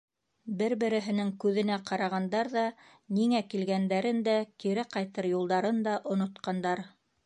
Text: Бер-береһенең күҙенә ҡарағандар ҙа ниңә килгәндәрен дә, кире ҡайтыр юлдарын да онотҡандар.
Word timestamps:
Бер-береһенең 0.61 1.29
күҙенә 1.43 1.77
ҡарағандар 1.91 2.51
ҙа 2.55 2.65
ниңә 3.19 3.45
килгәндәрен 3.53 4.27
дә, 4.31 4.37
кире 4.65 4.91
ҡайтыр 4.99 5.33
юлдарын 5.39 5.89
да 5.91 5.99
онотҡандар. 6.17 6.89